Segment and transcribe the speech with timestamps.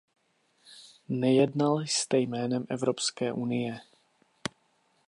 [1.09, 3.79] Nejednal jste jménem Evropské unie.